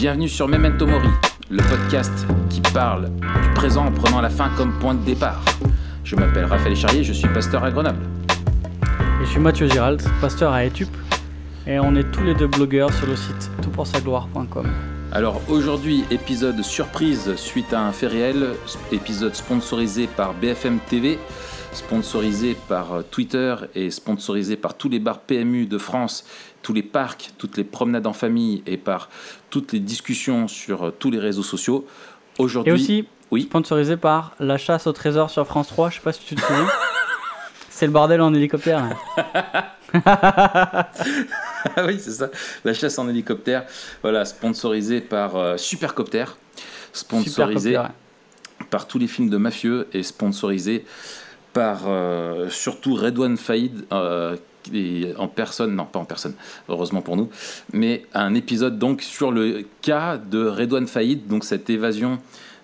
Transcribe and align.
Bienvenue 0.00 0.30
sur 0.30 0.48
Memento 0.48 0.86
Mori, 0.86 1.10
le 1.50 1.62
podcast 1.62 2.26
qui 2.48 2.62
parle 2.62 3.10
du 3.10 3.50
présent 3.54 3.84
en 3.84 3.92
prenant 3.92 4.22
la 4.22 4.30
fin 4.30 4.48
comme 4.56 4.72
point 4.78 4.94
de 4.94 5.04
départ. 5.04 5.44
Je 6.04 6.16
m'appelle 6.16 6.46
Raphaël 6.46 6.74
Charrier, 6.74 7.04
je 7.04 7.12
suis 7.12 7.28
pasteur 7.28 7.62
à 7.64 7.70
Grenoble. 7.70 8.00
Et 9.20 9.26
je 9.26 9.28
suis 9.28 9.40
Mathieu 9.40 9.68
Girald, 9.68 10.02
pasteur 10.22 10.54
à 10.54 10.64
Etup. 10.64 10.88
Et 11.66 11.78
on 11.78 11.94
est 11.96 12.10
tous 12.10 12.22
les 12.22 12.34
deux 12.34 12.46
blogueurs 12.46 12.90
sur 12.94 13.08
le 13.08 13.14
site 13.14 13.50
toutpoursagloire.com. 13.60 14.68
Alors 15.12 15.38
aujourd'hui, 15.50 16.06
épisode 16.10 16.62
surprise 16.62 17.34
suite 17.36 17.74
à 17.74 17.82
un 17.82 17.92
fait 17.92 18.06
réel, 18.06 18.54
épisode 18.92 19.34
sponsorisé 19.34 20.06
par 20.06 20.32
BFM 20.32 20.78
TV, 20.88 21.18
sponsorisé 21.72 22.56
par 22.68 22.92
euh, 22.94 23.02
Twitter 23.02 23.54
et 23.74 23.90
sponsorisé 23.90 24.56
par 24.56 24.74
tous 24.76 24.88
les 24.88 24.98
bars 24.98 25.20
PMU 25.20 25.66
de 25.66 25.78
France, 25.78 26.24
tous 26.62 26.72
les 26.72 26.82
parcs, 26.82 27.30
toutes 27.38 27.56
les 27.56 27.64
promenades 27.64 28.06
en 28.06 28.12
famille 28.12 28.62
et 28.66 28.76
par 28.76 29.08
toutes 29.50 29.72
les 29.72 29.80
discussions 29.80 30.48
sur 30.48 30.86
euh, 30.86 30.90
tous 30.90 31.10
les 31.10 31.18
réseaux 31.18 31.42
sociaux. 31.42 31.86
Aujourd'hui, 32.38 32.70
Et 32.70 32.74
aussi 32.74 33.08
oui. 33.30 33.42
sponsorisé 33.42 33.96
par 33.96 34.34
La 34.40 34.58
chasse 34.58 34.86
au 34.86 34.92
trésor 34.92 35.30
sur 35.30 35.46
France 35.46 35.68
3, 35.68 35.90
je 35.90 35.96
sais 35.96 36.00
pas 36.02 36.12
si 36.12 36.24
tu 36.24 36.34
te 36.34 36.40
souviens. 36.40 36.66
C'est 37.70 37.86
le 37.86 37.92
bordel 37.92 38.20
en 38.20 38.34
hélicoptère. 38.34 38.84
là. 38.84 38.96
Ah 40.04 40.90
oui, 41.86 41.98
c'est 41.98 42.10
ça. 42.10 42.28
La 42.62 42.74
chasse 42.74 42.98
en 42.98 43.08
hélicoptère, 43.08 43.64
voilà, 44.02 44.26
sponsorisé 44.26 45.00
par 45.00 45.36
euh, 45.36 45.56
Supercopter, 45.56 46.26
sponsorisé 46.92 47.70
Super 47.70 47.90
par 48.68 48.86
tous 48.86 48.98
les 48.98 49.06
films 49.06 49.30
de 49.30 49.36
mafieux 49.38 49.88
et 49.92 50.02
sponsorisé 50.02 50.84
par 51.52 51.82
euh, 51.86 52.48
surtout 52.50 52.94
Redouane 52.94 53.36
Faïd 53.36 53.84
euh, 53.92 54.36
en 55.16 55.28
personne, 55.28 55.74
non 55.74 55.86
pas 55.86 55.98
en 55.98 56.04
personne, 56.04 56.34
heureusement 56.68 57.00
pour 57.00 57.16
nous, 57.16 57.30
mais 57.72 58.04
un 58.14 58.34
épisode 58.34 58.78
donc 58.78 59.02
sur 59.02 59.32
le 59.32 59.64
cas 59.82 60.18
de 60.18 60.46
Redouane 60.46 60.86
Faïd, 60.86 61.26
donc 61.26 61.44
cette 61.44 61.70
évasion 61.70 62.18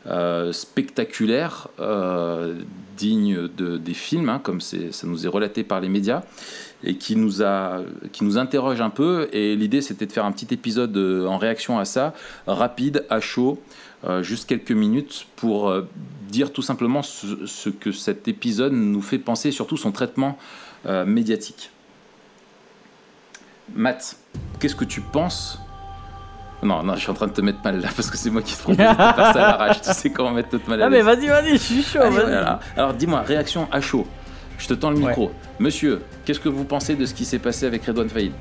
euh, 0.08 0.52
spectaculaire, 0.52 1.66
euh, 1.80 2.54
digne 2.96 3.48
de, 3.48 3.76
des 3.76 3.94
films, 3.94 4.28
hein, 4.28 4.40
comme 4.40 4.60
ça 4.60 4.76
nous 5.04 5.26
est 5.26 5.28
relaté 5.28 5.64
par 5.64 5.80
les 5.80 5.88
médias, 5.88 6.22
et 6.84 6.94
qui 6.94 7.16
nous, 7.16 7.42
a, 7.42 7.80
qui 8.12 8.22
nous 8.22 8.38
interroge 8.38 8.80
un 8.80 8.90
peu. 8.90 9.28
Et 9.32 9.56
l'idée, 9.56 9.80
c'était 9.80 10.06
de 10.06 10.12
faire 10.12 10.24
un 10.24 10.30
petit 10.30 10.54
épisode 10.54 10.96
euh, 10.96 11.26
en 11.26 11.38
réaction 11.38 11.80
à 11.80 11.84
ça, 11.84 12.14
rapide, 12.46 13.04
à 13.10 13.18
chaud, 13.18 13.60
juste 14.22 14.48
quelques 14.48 14.72
minutes, 14.72 15.26
pour 15.36 15.68
euh, 15.68 15.88
dire 16.28 16.52
tout 16.52 16.62
simplement 16.62 17.02
ce, 17.02 17.46
ce 17.46 17.68
que 17.68 17.92
cet 17.92 18.28
épisode 18.28 18.72
nous 18.72 19.02
fait 19.02 19.18
penser, 19.18 19.50
surtout 19.50 19.76
son 19.76 19.92
traitement 19.92 20.38
euh, 20.86 21.04
médiatique. 21.04 21.70
Matt, 23.74 24.16
qu'est-ce 24.60 24.76
que 24.76 24.84
tu 24.84 25.00
penses? 25.00 25.58
Non, 26.62 26.82
non, 26.82 26.94
je 26.94 27.00
suis 27.00 27.10
en 27.10 27.14
train 27.14 27.26
de 27.26 27.32
te 27.32 27.40
mettre 27.40 27.58
mal 27.64 27.80
là 27.80 27.88
parce 27.94 28.10
que 28.10 28.16
c'est 28.16 28.30
moi 28.30 28.42
qui 28.42 28.54
te 28.56 28.62
propose 28.62 28.78
de 28.78 28.82
faire 28.82 28.96
ça 28.96 29.30
à 29.30 29.34
l'arrache. 29.34 29.80
Tu 29.82 29.92
sais 29.92 30.10
comment 30.10 30.30
mettre 30.30 30.50
toute 30.50 30.66
mal 30.68 30.82
à 30.82 30.86
Ah 30.86 30.90
mais 30.90 31.02
vas-y, 31.02 31.26
vas-y, 31.26 31.52
je 31.52 31.56
suis 31.56 31.82
chaud. 31.82 32.00
Allez, 32.00 32.16
vas-y. 32.16 32.26
voilà. 32.26 32.60
Alors 32.76 32.94
dis-moi, 32.94 33.22
réaction 33.22 33.68
à 33.72 33.80
chaud. 33.80 34.06
Je 34.58 34.68
te 34.68 34.74
tends 34.74 34.90
le 34.90 34.98
micro. 34.98 35.32
Monsieur, 35.58 36.02
qu'est-ce 36.24 36.40
que 36.40 36.48
vous 36.48 36.64
pensez 36.64 36.94
de 36.94 37.04
ce 37.04 37.12
qui 37.12 37.24
s'est 37.24 37.38
passé 37.38 37.66
avec 37.66 37.84
Redouane 37.84 38.08
Faïd? 38.08 38.32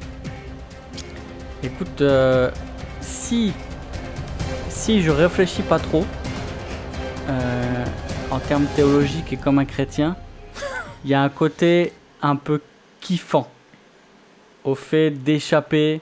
Écoute, 1.62 2.02
euh, 2.02 2.50
si, 3.02 3.52
si 4.76 5.02
je 5.02 5.10
réfléchis 5.10 5.62
pas 5.64 5.80
trop, 5.80 6.06
euh, 7.30 7.86
en 8.30 8.40
termes 8.40 8.68
théologiques 8.76 9.32
et 9.34 9.38
comme 9.38 9.58
un 9.58 9.66
chrétien, 9.66 10.16
il 11.04 11.10
y 11.10 11.14
a 11.14 11.22
un 11.24 11.30
côté 11.30 11.94
un 12.22 12.36
peu 12.36 12.62
kiffant 13.00 13.50
au 14.64 14.76
fait 14.76 15.10
d'échapper 15.10 16.02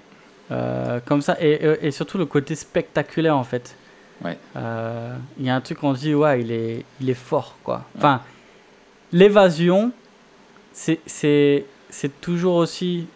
euh, 0.51 0.99
comme 1.05 1.21
ça, 1.21 1.37
et, 1.39 1.91
surtout 1.91 2.17
le 2.17 2.25
côté 2.25 2.55
spectaculaire 2.55 3.37
en 3.37 3.43
fait. 3.43 3.75
Ouais. 4.23 4.37
Euh, 4.55 5.15
Il 5.39 5.45
y 5.45 5.49
a 5.49 5.55
un 5.55 5.61
truc 5.61 5.81
on 5.83 5.95
se 5.95 6.01
dit, 6.01 6.15
ouais, 6.15 6.41
il 6.41 6.51
est, 6.51 6.83
il 6.99 7.09
est 7.09 7.13
fort 7.13 7.55
quoi. 7.63 7.85
Enfin, 7.97 8.21
l'évasion, 9.11 9.91
c'est- 10.73 10.99
toujours 12.21 12.55
aussi 12.55 13.07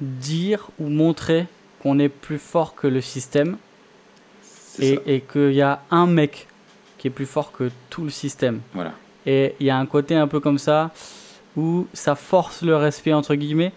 dire 0.00 0.68
ou 0.78 0.88
montrer 0.88 1.46
qu'on 1.84 1.98
est 1.98 2.08
plus 2.08 2.38
fort 2.38 2.74
que 2.74 2.86
le 2.86 3.02
système 3.02 3.58
et, 4.80 5.20
qu'il 5.20 5.52
y 5.52 5.60
a 5.60 5.82
un 5.90 6.06
mec 6.06 6.48
qui 6.96 7.08
est 7.08 7.10
plus 7.10 7.26
fort 7.26 7.52
que 7.52 7.70
tout 7.90 8.04
le 8.04 8.10
système. 8.10 8.60
Voilà. 8.72 8.94
Et 9.26 9.54
il 9.60 9.66
y 9.66 9.70
a 9.70 9.76
un 9.76 9.84
côté 9.84 10.16
un 10.16 10.26
peu 10.26 10.40
comme 10.40 10.58
ça 10.58 10.90
où 11.56 11.86
ça 11.92 12.14
force 12.14 12.62
le 12.62 12.74
respect 12.74 13.12
entre 13.12 13.34
guillemets. 13.34 13.72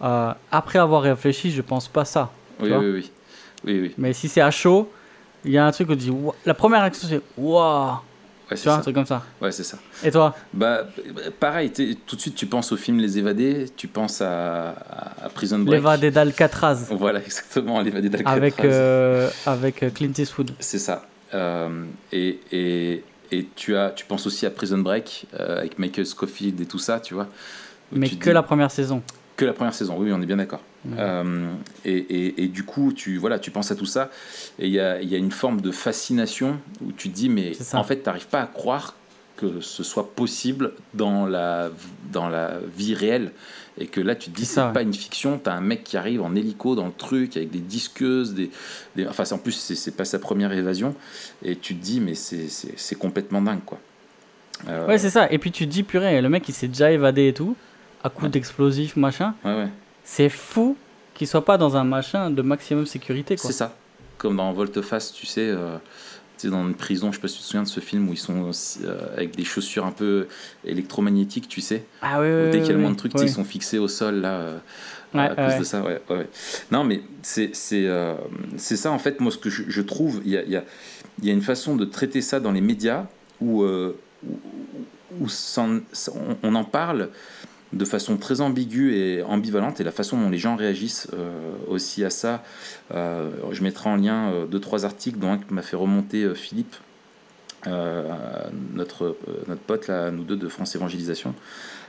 Euh, 0.00 0.32
après 0.52 0.78
avoir 0.78 1.02
réfléchi, 1.02 1.50
je 1.50 1.60
pense 1.60 1.88
pas 1.88 2.04
ça. 2.04 2.30
Oui, 2.60 2.70
oui, 2.70 2.90
oui. 2.90 3.10
Oui, 3.64 3.80
oui. 3.80 3.94
Mais 3.98 4.12
si 4.12 4.28
c'est 4.28 4.40
à 4.40 4.52
chaud, 4.52 4.90
il 5.44 5.50
y 5.50 5.58
a 5.58 5.66
un 5.66 5.72
truc 5.72 5.90
où 5.90 5.94
tu 5.94 6.04
dis, 6.04 6.12
la 6.46 6.54
première 6.54 6.82
action 6.82 7.08
c'est 7.08 7.20
waouh, 7.36 7.96
Ouais, 8.50 8.56
tu 8.56 8.64
vois, 8.64 8.74
un 8.74 8.80
truc 8.80 8.94
comme 8.94 9.06
ça. 9.06 9.22
Ouais, 9.40 9.52
c'est 9.52 9.62
ça. 9.64 9.78
Et 10.02 10.10
toi? 10.10 10.34
Bah, 10.52 10.86
pareil, 11.38 11.70
tout 11.70 12.16
de 12.16 12.20
suite, 12.20 12.34
tu 12.34 12.46
penses 12.46 12.72
au 12.72 12.76
film 12.76 12.98
Les 12.98 13.18
Évadés, 13.18 13.66
tu 13.76 13.86
penses 13.86 14.20
à, 14.20 14.74
Prison 15.34 15.60
Break. 15.60 15.76
L'évadé 15.76 16.10
d'Alcatraz 16.10 16.86
Voilà, 16.90 17.20
exactement, 17.22 17.80
L'évadé 17.80 18.08
d'Alcatraz. 18.08 18.36
avec, 18.36 18.64
euh, 18.64 19.30
avec 19.46 19.82
euh, 19.82 19.90
Clint 19.90 20.12
Eastwood. 20.18 20.50
C'est 20.58 20.78
ça. 20.78 21.06
Euh, 21.32 21.84
et 22.12 22.40
et, 22.50 23.04
et 23.30 23.46
tu, 23.54 23.76
as, 23.76 23.90
tu 23.90 24.04
penses 24.04 24.26
aussi 24.26 24.46
à 24.46 24.50
Prison 24.50 24.78
Break 24.78 25.26
euh, 25.38 25.58
avec 25.60 25.78
Michael 25.78 26.06
Scofield 26.06 26.60
et 26.60 26.66
tout 26.66 26.78
ça, 26.80 26.98
tu 26.98 27.14
vois. 27.14 27.28
Mais 27.92 28.08
tu 28.08 28.16
que 28.16 28.30
dis- 28.30 28.34
la 28.34 28.42
première 28.42 28.70
saison. 28.70 29.02
Que 29.36 29.44
la 29.44 29.52
première 29.52 29.74
saison, 29.74 29.96
oui, 29.98 30.12
on 30.12 30.20
est 30.20 30.26
bien 30.26 30.36
d'accord. 30.36 30.60
Euh, 30.96 31.52
et, 31.84 31.96
et, 31.98 32.44
et 32.44 32.48
du 32.48 32.64
coup, 32.64 32.92
tu, 32.92 33.18
voilà, 33.18 33.38
tu 33.38 33.50
penses 33.50 33.70
à 33.70 33.76
tout 33.76 33.84
ça, 33.86 34.10
et 34.58 34.66
il 34.66 34.72
y 34.72 34.80
a, 34.80 35.00
il 35.02 35.08
y 35.10 35.14
a 35.14 35.18
une 35.18 35.30
forme 35.30 35.60
de 35.60 35.70
fascination 35.70 36.58
où 36.82 36.92
tu 36.92 37.10
te 37.10 37.14
dis, 37.14 37.28
mais 37.28 37.52
en 37.74 37.84
fait, 37.84 37.98
tu 38.02 38.06
n'arrives 38.06 38.28
pas 38.28 38.40
à 38.42 38.46
croire 38.46 38.94
que 39.36 39.60
ce 39.60 39.82
soit 39.82 40.14
possible 40.14 40.72
dans 40.94 41.26
la, 41.26 41.70
dans 42.12 42.28
la 42.28 42.58
vie 42.76 42.94
réelle. 42.94 43.32
Et 43.78 43.86
que 43.86 44.00
là, 44.02 44.14
tu 44.14 44.30
te 44.30 44.36
dis, 44.36 44.44
C'est 44.44 44.60
ouais. 44.60 44.72
pas 44.74 44.82
une 44.82 44.92
fiction, 44.92 45.40
tu 45.42 45.48
as 45.48 45.54
un 45.54 45.62
mec 45.62 45.84
qui 45.84 45.96
arrive 45.96 46.20
en 46.20 46.34
hélico 46.34 46.74
dans 46.74 46.84
le 46.86 46.92
truc, 46.92 47.36
avec 47.38 47.50
des 47.50 47.60
disqueuses, 47.60 48.34
des, 48.34 48.50
des- 48.96 49.06
enfin, 49.06 49.24
en 49.32 49.38
plus, 49.38 49.52
c'est 49.52 49.96
pas 49.96 50.04
sa 50.04 50.18
première 50.18 50.52
évasion, 50.52 50.94
et 51.42 51.56
tu 51.56 51.74
te 51.74 51.82
dis, 51.82 52.00
mais 52.00 52.14
c'est 52.14 52.98
complètement 52.98 53.40
dingue, 53.40 53.64
quoi. 53.64 53.78
Euh, 54.68 54.86
Ouais, 54.86 54.98
c'est 54.98 55.08
ça. 55.10 55.30
Et 55.32 55.38
puis 55.38 55.50
tu 55.52 55.66
te 55.66 55.70
dis, 55.72 55.82
purée, 55.82 56.20
le 56.20 56.28
mec 56.28 56.46
il 56.48 56.52
s'est 56.52 56.68
déjà 56.68 56.90
évadé 56.90 57.28
et 57.28 57.32
tout, 57.32 57.56
à 58.04 58.10
coup 58.10 58.24
Ouais. 58.24 58.30
d'explosifs, 58.30 58.96
machin. 58.96 59.34
ouais, 59.44 59.54
ouais. 59.54 59.68
C'est 60.04 60.28
fou 60.28 60.76
qu'il 61.14 61.26
soit 61.26 61.44
pas 61.44 61.58
dans 61.58 61.76
un 61.76 61.84
machin 61.84 62.30
de 62.30 62.42
maximum 62.42 62.86
sécurité. 62.86 63.36
C'est 63.36 63.52
ça. 63.52 63.74
Comme 64.18 64.36
dans 64.36 64.52
Volteface, 64.52 65.12
tu 65.12 65.26
sais, 65.26 65.48
euh, 65.48 65.76
tu 66.38 66.46
sais, 66.46 66.50
dans 66.50 66.66
une 66.66 66.74
prison, 66.74 67.10
je 67.10 67.16
sais 67.16 67.22
pas 67.22 67.28
si 67.28 67.36
tu 67.36 67.40
te 67.42 67.46
souviens 67.46 67.62
de 67.62 67.68
ce 67.68 67.80
film 67.80 68.08
où 68.08 68.12
ils 68.12 68.18
sont 68.18 68.50
euh, 68.84 69.12
avec 69.16 69.34
des 69.36 69.44
chaussures 69.44 69.86
un 69.86 69.92
peu 69.92 70.26
électromagnétiques, 70.64 71.48
tu 71.48 71.60
sais. 71.60 71.84
Ah 72.02 72.20
oui, 72.20 72.26
oui. 72.28 72.50
dès 72.50 72.58
qu'il 72.58 72.68
y 72.68 72.70
a 72.70 72.74
le 72.74 72.80
moins 72.80 72.90
de 72.90 72.96
trucs, 72.96 73.12
ils 73.20 73.28
sont 73.30 73.44
fixés 73.44 73.78
au 73.78 73.88
sol, 73.88 74.16
là, 74.20 74.32
euh, 74.40 74.58
Ouais, 75.12 75.20
à 75.22 75.34
cause 75.34 75.44
ouais. 75.54 75.58
de 75.58 75.64
ça. 75.64 75.82
Ouais. 75.82 76.00
Non, 76.70 76.84
mais 76.84 77.02
c'est 77.22 77.50
c'est 77.54 77.86
euh, 77.88 78.14
c'est 78.56 78.76
ça, 78.76 78.92
en 78.92 78.98
fait, 79.00 79.18
moi, 79.20 79.32
ce 79.32 79.38
que 79.38 79.50
je, 79.50 79.64
je 79.68 79.82
trouve, 79.82 80.20
il 80.24 80.30
y 80.30 80.36
a, 80.36 80.44
y, 80.44 80.54
a, 80.56 80.62
y 81.22 81.30
a 81.30 81.32
une 81.32 81.42
façon 81.42 81.74
de 81.76 81.84
traiter 81.84 82.20
ça 82.22 82.38
dans 82.40 82.52
les 82.52 82.60
médias 82.60 83.06
où, 83.40 83.64
où, 83.64 83.92
où 85.20 85.28
s'en- 85.28 85.80
on, 86.14 86.36
on 86.44 86.54
en 86.54 86.62
parle 86.64 87.08
de 87.72 87.84
façon 87.84 88.16
très 88.16 88.40
ambiguë 88.40 88.96
et 88.96 89.22
ambivalente 89.22 89.80
et 89.80 89.84
la 89.84 89.92
façon 89.92 90.20
dont 90.20 90.28
les 90.28 90.38
gens 90.38 90.56
réagissent 90.56 91.06
euh, 91.14 91.30
aussi 91.68 92.04
à 92.04 92.10
ça. 92.10 92.42
euh, 92.94 93.30
je 93.52 93.62
mettrai 93.62 93.88
en 93.90 93.96
lien 93.96 94.32
euh, 94.32 94.46
deux 94.46 94.58
trois 94.60 94.84
articles 94.84 95.18
dont 95.18 95.30
un 95.32 95.38
que 95.38 95.52
m'a 95.54 95.62
fait 95.62 95.76
remonter 95.76 96.34
Philippe, 96.34 96.74
notre 98.74 99.16
notre 99.48 99.60
pote 99.60 99.86
là, 99.88 100.10
nous 100.10 100.24
deux 100.24 100.36
de 100.36 100.48
France 100.48 100.74
Évangélisation, 100.74 101.34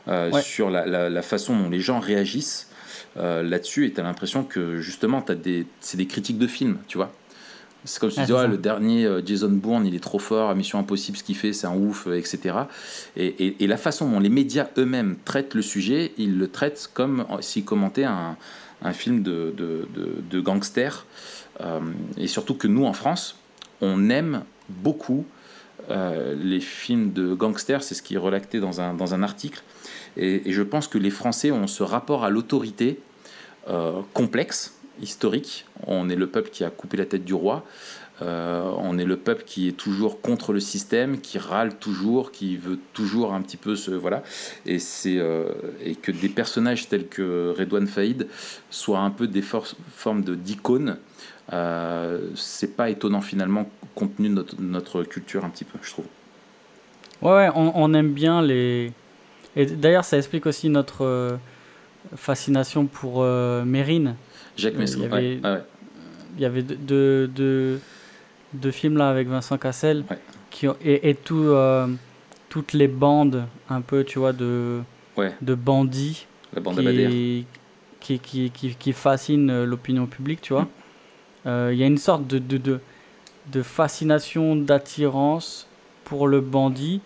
Ouais. 0.07 0.41
sur 0.41 0.69
la, 0.69 0.85
la- 0.85 1.09
la 1.09 1.21
façon 1.21 1.57
dont 1.57 1.69
les 1.69 1.79
gens 1.79 1.99
réagissent 1.99 2.67
là-dessus 3.15 3.85
et 3.85 3.91
tu 3.93 3.99
as 3.99 4.03
l'impression 4.03 4.43
que 4.43 4.79
justement 4.81 5.21
t'as 5.21 5.35
des 5.35 5.65
c'est 5.79 5.97
des 5.97 6.07
critiques 6.07 6.37
de 6.39 6.47
films, 6.47 6.77
tu 6.87 6.97
vois. 6.97 7.11
C'est 7.85 7.99
comme 7.99 8.09
si 8.11 8.17
tu 8.17 8.21
Ah, 8.21 8.25
disais, 8.25 8.37
c'est 8.37 8.43
Ah, 8.45 8.47
le 8.47 8.57
dernier 8.57 9.05
euh, 9.05 9.21
Jason 9.25 9.49
Bourne, 9.49 9.85
il 9.87 9.95
est 9.95 9.99
trop 10.03 10.19
fort, 10.19 10.53
Mission 10.55 10.77
Impossible, 10.79 11.17
ce 11.17 11.23
qu'il 11.23 11.35
fait, 11.35 11.51
c'est 11.53 11.67
un 11.67 11.75
ouf, 11.75 12.07
etc. 12.07 12.55
Et, 13.15 13.25
et- 13.25 13.63
et 13.63 13.67
la 13.67 13.77
façon 13.77 14.09
dont 14.09 14.19
les 14.19 14.29
médias 14.29 14.67
eux-mêmes 14.77 15.15
traitent 15.25 15.55
le 15.55 15.61
sujet, 15.63 16.11
ils 16.17 16.37
le 16.37 16.47
traitent 16.47 16.89
comme 16.93 17.25
s'ils 17.39 17.65
commentaient 17.65 18.03
un, 18.03 18.37
un 18.83 18.93
film 18.93 19.23
de, 19.23 19.53
de, 19.57 19.87
de, 19.95 20.09
de 20.29 20.39
gangster. 20.41 21.05
Euh, 21.61 21.79
et 22.17 22.27
surtout 22.27 22.53
que 22.55 22.67
nous, 22.67 22.85
en 22.85 22.93
France, 22.93 23.37
on 23.81 24.09
aime 24.09 24.43
beaucoup 24.69 25.25
euh, 25.89 26.35
les 26.41 26.59
films 26.59 27.11
de 27.13 27.33
gangsters, 27.33 27.81
c'est 27.83 27.95
ce 27.95 28.03
qui 28.03 28.13
est 28.13 28.19
relaté 28.19 28.59
dans 28.59 28.79
un, 28.79 28.93
dans 28.93 29.13
un 29.15 29.23
article. 29.23 29.61
Et, 30.17 30.47
et 30.49 30.53
je 30.53 30.61
pense 30.61 30.87
que 30.87 30.97
les 30.99 31.09
Français 31.09 31.49
ont 31.51 31.65
ce 31.67 31.81
rapport 31.83 32.23
à 32.23 32.29
l'autorité 32.29 32.99
euh, 33.69 34.01
complexe, 34.13 34.75
historique. 35.01 35.65
On 35.87 36.09
est 36.09 36.15
le 36.15 36.27
peuple 36.27 36.49
qui 36.49 36.63
a 36.63 36.69
coupé 36.69 36.97
la 36.97 37.05
tête 37.05 37.25
du 37.25 37.33
roi. 37.33 37.63
Euh, 38.21 38.69
on 38.77 38.99
est 38.99 39.05
le 39.05 39.17
peuple 39.17 39.43
qui 39.45 39.67
est 39.67 39.71
toujours 39.71 40.21
contre 40.21 40.53
le 40.53 40.59
système, 40.59 41.19
qui 41.21 41.39
râle 41.39 41.75
toujours, 41.75 42.31
qui 42.31 42.55
veut 42.55 42.77
toujours 42.93 43.33
un 43.33 43.41
petit 43.41 43.57
peu 43.57 43.75
se 43.75 43.91
voilà. 43.91 44.21
Et 44.67 44.77
euh, 45.07 45.49
et 45.83 45.95
que 45.95 46.11
des 46.11 46.29
personnages 46.29 46.87
tels 46.87 47.07
que 47.07 47.53
Redouane 47.57 47.87
Faïd 47.87 48.27
soient 48.69 48.99
un 48.99 49.09
peu 49.09 49.27
des 49.27 49.41
for- 49.41 49.75
formes 49.95 50.23
de 50.23 50.35
d'icônes 50.35 50.97
Euh, 51.53 52.29
c'est 52.35 52.75
pas 52.77 52.89
étonnant 52.89 53.21
finalement 53.21 53.69
compte 53.95 54.15
tenu 54.15 54.29
de 54.29 54.45
notre, 54.59 55.03
culture 55.03 55.43
un 55.43 55.49
petit 55.49 55.65
peu, 55.65 55.77
je 55.81 55.89
trouve. 55.91 56.05
Ouais, 57.21 57.49
on, 57.55 57.71
on 57.75 57.93
aime 57.93 58.13
bien 58.13 58.41
les. 58.41 58.91
Et 59.55 59.65
d'ailleurs, 59.65 60.05
ça 60.05 60.17
explique 60.17 60.45
aussi 60.45 60.69
notre 60.69 61.37
fascination 62.15 62.85
pour 62.85 63.23
Mérine. 63.65 64.15
Jacques 64.57 64.75
Messrine, 64.75 65.03
il 65.03 65.09
y 65.09 65.13
avait, 65.13 65.39
ouais, 65.43 65.51
ouais. 65.55 65.63
Il 66.37 66.41
y 66.41 66.45
avait 66.45 66.61
deux, 66.63 67.27
deux, 67.27 67.79
deux 68.53 68.71
films 68.71 68.97
là 68.97 69.09
avec 69.09 69.27
Vincent 69.27 69.57
Cassel 69.57 70.03
Ouais. 70.09 70.17
qui 70.49 70.67
ont, 70.67 70.75
et, 70.83 71.09
et 71.09 71.15
tout, 71.15 71.35
euh, 71.49 71.87
toutes 72.49 72.73
les 72.73 72.87
bandes 72.87 73.45
un 73.69 73.81
peu, 73.81 74.03
tu 74.03 74.19
vois, 74.19 74.33
de, 74.33 74.79
de 75.41 75.55
bandits 75.55 76.25
La 76.53 76.61
bande 76.61 76.77
qui, 76.79 77.45
qui, 77.99 78.19
qui, 78.19 78.51
qui, 78.51 78.75
qui 78.75 78.93
fascinent 78.93 79.49
euh, 79.49 79.65
l'opinion 79.65 80.05
publique, 80.07 80.41
tu 80.41 80.53
vois. 80.53 80.63
Mm. 80.63 80.67
Euh, 81.47 81.69
Il 81.73 81.79
y 81.79 81.83
a 81.83 81.87
une 81.87 81.97
sorte 81.97 82.27
de, 82.27 82.39
de, 82.39 82.57
de, 82.57 82.79
de 83.51 83.61
fascination, 83.61 84.55
d'attirance 84.55 85.67
pour 86.05 86.27
le 86.27 86.41
bandit. 86.41 87.01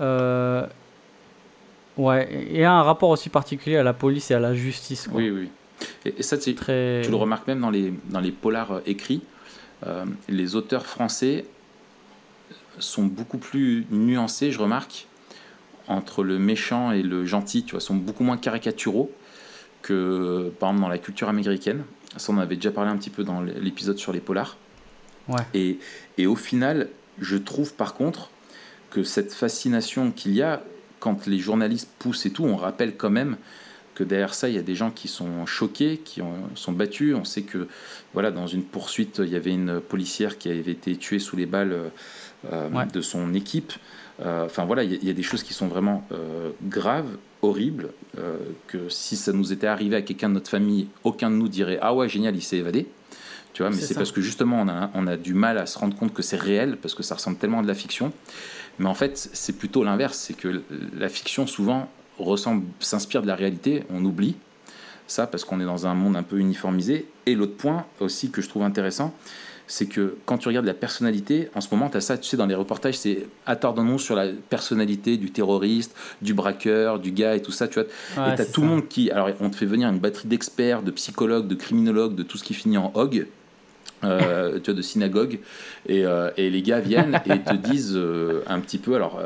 Euh, 0.00 0.66
ouais, 1.96 2.46
et 2.50 2.64
un 2.64 2.82
rapport 2.82 3.10
aussi 3.10 3.28
particulier 3.28 3.76
à 3.76 3.82
la 3.82 3.92
police 3.92 4.30
et 4.30 4.34
à 4.34 4.40
la 4.40 4.54
justice. 4.54 5.08
quoi. 5.08 5.18
Oui, 5.20 5.30
oui. 5.30 5.50
Et, 6.04 6.14
et 6.18 6.22
ça, 6.22 6.36
Très... 6.36 7.02
tu 7.04 7.10
le 7.10 7.16
remarques 7.16 7.46
même 7.46 7.60
dans 7.60 7.70
les, 7.70 7.92
dans 8.10 8.20
les 8.20 8.32
polars 8.32 8.72
euh, 8.72 8.80
écrits. 8.86 9.22
euh, 9.86 10.04
les 10.28 10.54
auteurs 10.54 10.86
français 10.86 11.44
sont 12.78 13.04
beaucoup 13.04 13.38
plus 13.38 13.86
nuancés, 13.90 14.50
je 14.50 14.58
remarque, 14.58 15.06
entre 15.88 16.22
le 16.22 16.38
méchant 16.38 16.92
et 16.92 17.02
le 17.02 17.24
gentil, 17.26 17.64
tu 17.64 17.72
vois, 17.72 17.80
sont 17.80 17.96
beaucoup 17.96 18.24
moins 18.24 18.36
caricaturaux 18.36 19.10
que, 19.82 20.52
par 20.58 20.70
exemple, 20.70 20.82
dans 20.82 20.88
la 20.88 20.98
culture 20.98 21.28
américaine. 21.28 21.84
Ça, 22.16 22.32
on 22.32 22.36
en 22.36 22.40
avait 22.40 22.56
déjà 22.56 22.70
parlé 22.70 22.90
un 22.90 22.96
petit 22.96 23.10
peu 23.10 23.24
dans 23.24 23.40
l'épisode 23.40 23.98
sur 23.98 24.12
les 24.12 24.20
polars. 24.20 24.56
Ouais. 25.28 25.42
Et, 25.54 25.78
et 26.18 26.26
au 26.26 26.36
final, 26.36 26.88
je 27.20 27.36
trouve 27.36 27.74
par 27.74 27.94
contre 27.94 28.30
que 28.90 29.02
cette 29.02 29.32
fascination 29.32 30.12
qu'il 30.12 30.34
y 30.34 30.42
a, 30.42 30.62
quand 31.00 31.26
les 31.26 31.38
journalistes 31.38 31.90
poussent 31.98 32.26
et 32.26 32.30
tout, 32.30 32.44
on 32.44 32.56
rappelle 32.56 32.96
quand 32.96 33.10
même 33.10 33.36
que 33.94 34.04
derrière 34.04 34.34
ça, 34.34 34.48
il 34.48 34.54
y 34.54 34.58
a 34.58 34.62
des 34.62 34.74
gens 34.74 34.90
qui 34.90 35.08
sont 35.08 35.44
choqués, 35.46 35.98
qui 36.04 36.22
ont, 36.22 36.34
sont 36.54 36.72
battus. 36.72 37.14
On 37.14 37.24
sait 37.24 37.42
que 37.42 37.68
voilà, 38.14 38.30
dans 38.30 38.46
une 38.46 38.62
poursuite, 38.62 39.18
il 39.22 39.28
y 39.30 39.36
avait 39.36 39.52
une 39.52 39.80
policière 39.80 40.38
qui 40.38 40.48
avait 40.48 40.70
été 40.72 40.96
tuée 40.96 41.18
sous 41.18 41.36
les 41.36 41.46
balles 41.46 41.72
euh, 42.52 42.68
Ouais. 42.70 42.86
de 42.86 43.00
son 43.00 43.34
équipe. 43.34 43.72
Euh, 44.20 44.46
Enfin 44.46 44.64
voilà, 44.64 44.82
il 44.82 44.92
y, 44.92 44.94
a- 44.94 44.98
il 45.02 45.06
y 45.06 45.10
a 45.10 45.14
des 45.14 45.22
choses 45.22 45.42
qui 45.42 45.52
sont 45.54 45.68
vraiment 45.68 46.04
euh, 46.12 46.50
graves, 46.64 47.16
horribles, 47.42 47.90
que 48.68 48.88
si 48.88 49.16
ça 49.16 49.32
nous 49.32 49.52
était 49.52 49.66
arrivé 49.66 49.96
à 49.96 50.02
quelqu'un 50.02 50.28
de 50.28 50.34
notre 50.34 50.48
famille, 50.50 50.86
aucun 51.02 51.28
de 51.30 51.34
nous 51.36 51.48
dirait 51.48 51.78
ah 51.82 51.92
ouais 51.94 52.08
génial, 52.08 52.36
il 52.36 52.42
s'est 52.42 52.58
évadé. 52.58 52.86
Tu 53.52 53.62
vois, 53.62 53.70
mais 53.70 53.76
C'est 53.76 53.94
parce 53.94 54.12
que 54.12 54.20
justement 54.20 54.60
on 54.62 54.68
a, 54.68 54.90
on 54.94 55.06
a 55.06 55.16
du 55.16 55.34
mal 55.34 55.58
à 55.58 55.66
se 55.66 55.76
rendre 55.78 55.94
compte 55.96 56.14
que 56.14 56.22
c'est 56.22 56.36
réel 56.40 56.76
parce 56.80 56.94
que 56.94 57.02
ça 57.02 57.16
ressemble 57.16 57.36
tellement 57.36 57.58
à 57.58 57.62
de 57.62 57.66
la 57.68 57.74
fiction. 57.74 58.12
Mais 58.78 58.86
en 58.86 58.94
fait, 58.94 59.16
c'est 59.32 59.58
plutôt 59.58 59.82
l'inverse, 59.84 60.16
c'est 60.18 60.34
que 60.34 60.62
la 60.96 61.08
fiction 61.08 61.46
souvent 61.46 61.88
ressemble, 62.18 62.64
s'inspire 62.80 63.22
de 63.22 63.26
la 63.26 63.34
réalité, 63.34 63.84
on 63.90 64.04
oublie 64.04 64.36
ça 65.06 65.26
parce 65.26 65.44
qu'on 65.44 65.60
est 65.60 65.64
dans 65.64 65.86
un 65.86 65.94
monde 65.94 66.16
un 66.16 66.22
peu 66.22 66.38
uniformisé. 66.38 67.06
Et 67.26 67.34
l'autre 67.34 67.56
point 67.56 67.84
aussi 68.00 68.30
que 68.30 68.40
je 68.42 68.48
trouve 68.48 68.62
intéressant, 68.62 69.14
c'est 69.66 69.86
que 69.86 70.16
quand 70.26 70.38
tu 70.38 70.48
regardes 70.48 70.66
la 70.66 70.74
personnalité, 70.74 71.48
en 71.54 71.60
ce 71.60 71.68
moment, 71.70 71.88
tu 71.88 71.96
as 71.96 72.00
ça, 72.00 72.18
tu 72.18 72.28
sais, 72.28 72.36
dans 72.36 72.46
les 72.46 72.54
reportages, 72.54 72.98
c'est 72.98 73.26
attardons-nous 73.46 73.98
sur 73.98 74.16
la 74.16 74.26
personnalité 74.28 75.16
du 75.16 75.30
terroriste, 75.30 75.94
du 76.20 76.34
braqueur, 76.34 76.98
du 76.98 77.12
gars 77.12 77.36
et 77.36 77.42
tout 77.42 77.52
ça, 77.52 77.68
tu 77.68 77.80
vois. 77.80 77.88
Ouais, 78.22 78.32
et 78.32 78.36
tu 78.36 78.42
as 78.42 78.46
tout 78.46 78.62
le 78.62 78.66
monde 78.66 78.88
qui. 78.88 79.10
Alors, 79.10 79.30
on 79.40 79.50
te 79.50 79.56
fait 79.56 79.66
venir 79.66 79.88
une 79.88 79.98
batterie 79.98 80.28
d'experts, 80.28 80.82
de 80.82 80.90
psychologues, 80.90 81.46
de 81.46 81.54
criminologues, 81.54 82.14
de 82.14 82.22
tout 82.22 82.38
ce 82.38 82.44
qui 82.44 82.54
finit 82.54 82.78
en 82.78 82.90
hog. 82.94 83.26
Euh, 84.04 84.58
tu 84.58 84.70
vois, 84.70 84.74
de 84.74 84.82
synagogue 84.82 85.38
et, 85.86 86.04
euh, 86.04 86.30
et 86.36 86.50
les 86.50 86.62
gars 86.62 86.80
viennent 86.80 87.20
et 87.24 87.38
te 87.38 87.54
disent 87.70 87.94
euh, 87.94 88.42
un 88.48 88.58
petit 88.58 88.78
peu 88.78 88.96
alors 88.96 89.20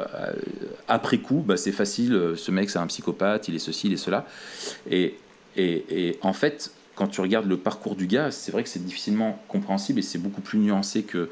après 0.86 1.18
coup 1.18 1.42
bah, 1.46 1.56
c'est 1.56 1.72
facile 1.72 2.34
ce 2.36 2.50
mec 2.50 2.68
c'est 2.68 2.78
un 2.78 2.86
psychopathe 2.86 3.48
il 3.48 3.54
est 3.54 3.60
ceci 3.60 3.86
il 3.86 3.94
est 3.94 3.98
cela. 3.98 4.26
Et, 4.90 5.16
et, 5.56 5.84
et 5.88 6.18
en 6.20 6.32
fait 6.32 6.72
quand 6.94 7.06
tu 7.06 7.20
regardes 7.22 7.48
le 7.48 7.56
parcours 7.56 7.96
du 7.96 8.06
gars 8.06 8.30
c'est 8.30 8.52
vrai 8.52 8.62
que 8.62 8.68
c'est 8.68 8.84
difficilement 8.84 9.42
compréhensible 9.48 10.00
et 10.00 10.02
c'est 10.02 10.18
beaucoup 10.18 10.42
plus 10.42 10.58
nuancé 10.58 11.04
que 11.04 11.30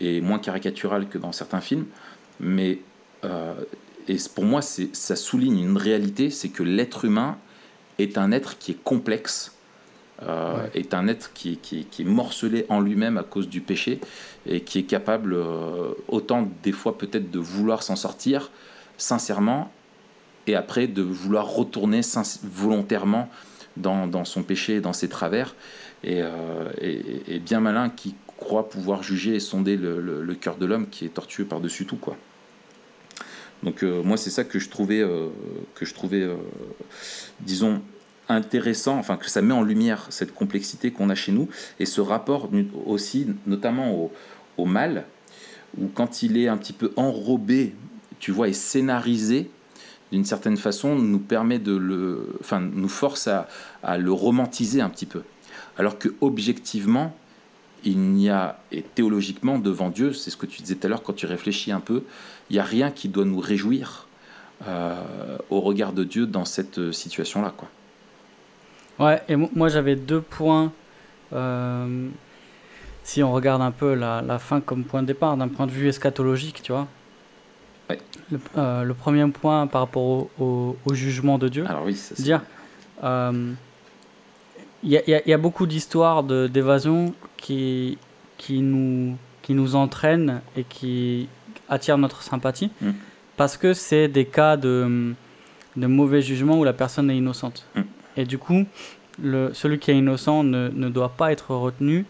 et 0.00 0.20
moins 0.20 0.40
caricatural 0.40 1.08
que 1.08 1.18
dans 1.18 1.32
certains 1.32 1.60
films 1.60 1.86
mais 2.40 2.78
et 4.08 4.16
pour 4.34 4.44
moi 4.44 4.62
ça 4.62 5.16
souligne 5.16 5.60
une 5.60 5.76
réalité 5.76 6.30
c'est 6.30 6.48
que 6.48 6.64
l'être 6.64 7.04
humain 7.04 7.36
est 7.98 8.18
un 8.18 8.32
être 8.32 8.58
qui 8.58 8.72
est 8.72 8.82
complexe 8.82 9.52
euh, 10.22 10.56
Ouais. 10.64 10.70
est 10.74 10.92
un 10.94 11.08
être 11.08 11.32
qui, 11.32 11.52
est- 11.52 11.56
qui, 11.56 11.84
qui 11.86 12.02
est 12.02 12.04
morcelé 12.04 12.66
en 12.68 12.80
lui-même 12.80 13.16
à 13.18 13.22
cause 13.22 13.48
du 13.48 13.60
péché 13.60 14.00
et 14.46 14.60
qui 14.60 14.78
est 14.78 14.82
capable 14.84 15.32
euh, 15.34 15.92
autant 16.08 16.48
des 16.62 16.72
fois 16.72 16.98
peut-être 16.98 17.30
de 17.30 17.38
vouloir 17.38 17.82
s'en 17.82 17.96
sortir 17.96 18.50
sincèrement 18.98 19.72
et 20.46 20.54
après 20.56 20.86
de 20.88 21.02
vouloir 21.02 21.46
retourner 21.48 22.00
volontairement 22.44 23.28
dans, 23.76 24.06
dans 24.06 24.24
son 24.24 24.42
péché 24.42 24.76
et 24.76 24.80
dans 24.80 24.92
ses 24.92 25.08
travers 25.08 25.54
et, 26.04 26.20
euh, 26.22 26.70
et- 26.80 27.34
et 27.34 27.38
bien 27.38 27.60
malin 27.60 27.88
qui 27.88 28.14
croit 28.36 28.68
pouvoir 28.68 29.02
juger 29.02 29.34
et 29.36 29.40
sonder 29.40 29.76
le, 29.76 30.00
le- 30.00 30.22
le 30.22 30.34
cœur 30.34 30.56
de 30.56 30.66
l'homme 30.66 30.88
qui 30.88 31.04
est 31.04 31.10
tortueux 31.14 31.44
par-dessus 31.44 31.84
tout 31.86 31.96
quoi. 31.96 32.16
Donc 33.62 33.82
moi 33.82 34.16
c'est 34.16 34.30
ça 34.30 34.44
que 34.44 34.58
je 34.58 34.70
trouvais 34.70 35.04
que 35.74 35.84
je 35.84 35.92
trouvais 35.94 36.26
disons 37.40 37.82
intéressant, 38.30 38.96
enfin 38.96 39.16
que 39.16 39.28
ça 39.28 39.42
met 39.42 39.54
en 39.54 39.62
lumière 39.62 40.06
cette 40.10 40.32
complexité 40.34 40.90
qu'on 40.90 41.10
a 41.10 41.14
chez 41.14 41.32
nous 41.32 41.48
et 41.78 41.86
ce 41.86 42.00
rapport 42.00 42.48
aussi 42.86 43.26
notamment 43.46 44.10
au, 44.56 44.64
mal 44.66 45.06
où 45.78 45.86
quand 45.86 46.22
il 46.22 46.36
est 46.36 46.48
un 46.48 46.58
petit 46.58 46.74
peu 46.74 46.92
enrobé, 46.96 47.74
tu 48.18 48.30
vois, 48.30 48.48
et 48.48 48.52
scénarisé 48.52 49.50
d'une 50.12 50.26
certaine 50.26 50.58
façon 50.58 50.96
nous 50.96 51.18
permet 51.18 51.58
de 51.58 51.74
le, 51.74 52.36
enfin 52.40 52.60
nous 52.60 52.88
force 52.88 53.26
à, 53.26 53.48
le 53.96 54.12
romantiser 54.12 54.82
un 54.82 54.90
petit 54.90 55.06
peu, 55.06 55.22
alors 55.78 55.98
que 55.98 56.10
objectivement 56.20 57.16
il 57.84 57.98
n'y 57.98 58.28
a 58.28 58.60
et 58.70 58.82
théologiquement 58.82 59.58
devant 59.58 59.88
Dieu, 59.88 60.12
c'est 60.12 60.28
ce 60.28 60.36
que 60.36 60.44
tu 60.44 60.60
disais 60.60 60.74
tout 60.74 60.86
à 60.86 60.90
l'heure 60.90 61.02
quand 61.02 61.14
tu 61.14 61.24
réfléchis 61.24 61.72
un 61.72 61.80
peu, 61.80 62.02
il 62.50 62.54
n'y 62.54 62.60
a 62.60 62.64
rien 62.64 62.90
qui 62.90 63.08
doit 63.08 63.24
nous 63.24 63.40
réjouir 63.40 64.08
euh, 64.68 65.38
au 65.48 65.62
regard 65.62 65.94
de 65.94 66.04
Dieu 66.04 66.26
dans 66.26 66.44
cette 66.44 66.92
situation 66.92 67.40
là 67.40 67.54
quoi. 67.56 67.70
Ouais, 69.00 69.22
et 69.28 69.36
mo- 69.36 69.50
moi 69.54 69.68
j'avais 69.68 69.96
deux 69.96 70.20
points. 70.20 70.72
euh, 71.32 72.08
si 73.02 73.22
on 73.22 73.32
regarde 73.32 73.62
un 73.62 73.70
peu 73.72 73.94
la, 73.94 74.20
la 74.22 74.38
fin 74.38 74.60
comme 74.60 74.84
point 74.84 75.02
de 75.02 75.06
départ, 75.08 75.36
d'un 75.36 75.48
point 75.48 75.66
de 75.66 75.72
vue 75.72 75.88
eschatologique, 75.88 76.60
tu 76.62 76.70
vois. 76.72 76.86
Ouais. 77.88 77.98
Le, 78.30 78.38
euh, 78.58 78.82
le 78.84 78.94
premier 78.94 79.26
point 79.30 79.66
par 79.66 79.80
rapport 79.82 80.02
au, 80.02 80.30
au- 80.38 80.76
au 80.84 80.94
jugement 80.94 81.38
de 81.38 81.48
Dieu, 81.48 81.64
Alors 81.68 81.84
oui, 81.84 81.94
ça, 81.96 82.14
c'est- 82.14 82.22
dire 82.22 82.42
euh, 83.02 83.52
il 84.82 84.90
y, 84.90 84.96
a- 84.98 85.02
il 85.06 85.10
y 85.10 85.14
a- 85.14 85.22
il 85.26 85.30
y 85.30 85.34
a 85.34 85.38
beaucoup 85.38 85.66
d'histoires 85.66 86.22
d'évasion 86.22 87.14
qui, 87.36 87.98
qui, 88.38 88.60
nous, 88.60 89.16
qui 89.42 89.54
nous 89.54 89.74
entraînent 89.76 90.40
et 90.56 90.64
qui 90.64 91.28
attirent 91.68 91.98
notre 91.98 92.22
sympathie 92.22 92.70
Mm. 92.80 92.90
parce 93.36 93.56
que 93.56 93.72
c'est 93.72 94.08
des 94.08 94.24
cas 94.26 94.56
de, 94.56 95.14
de 95.76 95.86
mauvais 95.86 96.22
jugement 96.22 96.58
où 96.58 96.64
la 96.64 96.72
personne 96.74 97.10
est 97.10 97.16
innocente. 97.16 97.66
Mm. 97.74 97.80
Et 98.16 98.24
du 98.24 98.38
coup, 98.38 98.66
le, 99.22 99.52
celui 99.52 99.78
qui 99.78 99.90
est 99.90 99.96
innocent 99.96 100.44
ne, 100.44 100.68
ne 100.68 100.88
doit 100.88 101.10
pas 101.10 101.32
être 101.32 101.54
retenu 101.54 102.04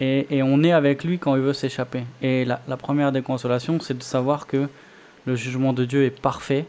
et, 0.00 0.26
et 0.30 0.42
on 0.42 0.62
est 0.62 0.72
avec 0.72 1.04
lui 1.04 1.18
quand 1.18 1.34
il 1.36 1.42
veut 1.42 1.52
s'échapper. 1.52 2.04
Et 2.22 2.44
la, 2.44 2.60
la 2.68 2.76
première 2.76 3.12
des 3.12 3.22
consolations, 3.22 3.80
c'est 3.80 3.96
de 3.96 4.02
savoir 4.02 4.46
que 4.46 4.68
le 5.24 5.36
jugement 5.36 5.72
de 5.72 5.84
Dieu 5.84 6.04
est 6.04 6.10
parfait 6.20 6.66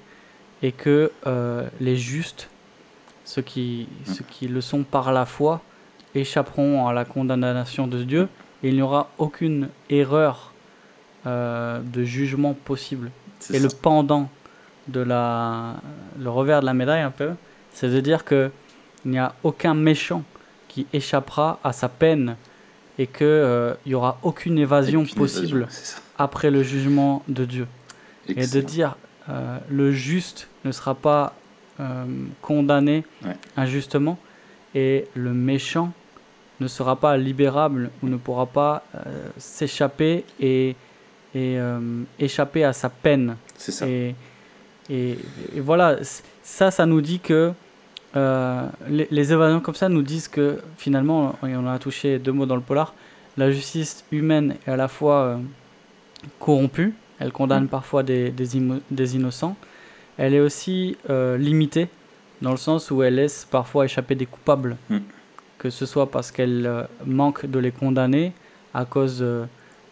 et 0.62 0.72
que 0.72 1.12
euh, 1.26 1.68
les 1.80 1.98
justes, 1.98 2.50
ceux 3.26 3.42
qui, 3.42 3.88
ceux 4.06 4.24
qui 4.30 4.48
le 4.48 4.62
sont 4.62 4.84
par 4.84 5.12
la 5.12 5.26
foi, 5.26 5.62
échapperont 6.16 6.88
à 6.88 6.94
la 6.94 7.06
condamnation 7.06 7.88
de 7.88 8.04
Dieu 8.04 8.28
et 8.64 8.70
il 8.70 8.76
n'y 8.76 8.82
aura 8.82 9.12
aucune 9.18 9.70
erreur 9.90 10.54
euh, 11.26 11.80
de 11.80 12.04
jugement 12.04 12.54
possible. 12.54 13.12
Et 13.52 13.58
ça. 13.58 13.60
le 13.60 13.70
pendant 13.70 14.30
de 14.88 15.02
la, 15.02 15.76
le 16.20 16.30
revers 16.30 16.62
de 16.62 16.66
la 16.66 16.74
médaille 16.74 17.02
un 17.02 17.12
peu, 17.12 17.32
c'est 17.78 17.90
de 17.90 18.00
dire 18.02 18.24
que 18.26 18.50
il 19.06 19.12
n'y 19.12 19.20
a 19.20 19.34
aucun 19.44 19.76
méchant 19.76 20.24
qui 20.68 20.88
échappera 20.94 21.60
à 21.64 21.72
sa 21.74 21.90
peine 21.90 22.36
et 22.98 23.06
que 23.06 23.24
euh, 23.24 23.74
il 23.86 23.92
y 23.92 23.96
aura 23.96 24.18
aucune 24.24 24.58
évasion 24.58 25.02
Aucune 25.04 25.16
possible 25.16 25.62
évasion, 25.70 26.02
après 26.18 26.50
le 26.50 26.64
jugement 26.64 27.24
de 27.28 27.46
Dieu. 27.46 27.68
Et 28.30 28.48
de 28.48 28.62
dire 28.62 28.98
euh, 29.30 29.60
le 29.70 29.92
juste 29.92 30.48
ne 30.66 30.72
sera 30.72 30.96
pas 30.96 31.36
euh, 31.80 32.06
condamné 32.42 33.04
Ouais. 33.24 33.36
injustement 33.56 34.18
et 34.74 35.06
le 35.14 35.32
méchant 35.32 35.94
ne 36.60 36.68
sera 36.68 36.96
pas 36.96 37.16
libérable 37.18 37.92
ou 38.02 38.08
ne 38.10 38.18
pourra 38.18 38.48
pas 38.48 38.84
euh, 38.96 39.30
s'échapper 39.38 40.26
et, 40.40 40.70
et 41.36 41.60
euh, 41.60 41.80
échapper 42.20 42.64
à 42.64 42.74
sa 42.74 42.90
peine. 42.90 43.38
C'est 43.56 43.72
ça. 43.72 43.88
Et, 43.88 44.16
et, 44.90 45.18
et 45.56 45.60
voilà, 45.60 45.98
ça, 46.42 46.72
ça 46.72 46.86
nous 46.88 47.02
dit 47.02 47.20
que 47.20 47.54
euh, 48.18 48.68
les, 48.90 49.08
les, 49.12 49.32
évasions 49.32 49.60
comme 49.60 49.76
ça 49.76 49.90
nous 49.90 50.02
disent 50.02 50.28
que 50.28 50.60
finalement, 50.78 51.36
et 51.46 51.56
on 51.56 51.68
a 51.68 51.78
touché 51.78 52.18
deux 52.18 52.32
mots 52.32 52.48
dans 52.48 52.56
le 52.56 52.62
polar, 52.62 52.96
la 53.38 53.52
justice 53.52 54.04
humaine 54.12 54.56
est 54.66 54.72
à 54.72 54.76
la 54.76 54.88
fois 54.88 55.22
euh, 55.22 55.38
corrompue, 56.40 56.96
elle 57.20 57.32
condamne 57.32 57.66
mm. 57.66 57.70
parfois 57.70 58.02
des, 58.02 58.32
des, 58.32 59.16
innocents, 59.16 59.56
elle 60.18 60.34
est 60.34 60.40
aussi 60.40 60.98
euh, 61.12 61.38
limitée 61.38 61.90
dans 62.42 62.52
le 62.52 62.58
sens 62.58 62.90
où 62.90 63.04
elle 63.04 63.16
laisse 63.16 63.46
parfois 63.50 63.86
échapper 63.86 64.16
des 64.16 64.26
coupables, 64.26 64.78
mm. 64.90 64.98
que 65.60 65.70
ce 65.70 65.86
soit 65.86 66.10
parce 66.10 66.32
qu'elle 66.32 66.88
manque 67.06 67.46
de 67.46 67.60
les 67.60 67.72
condamner 67.72 68.34
à 68.74 68.86
cause 68.86 69.24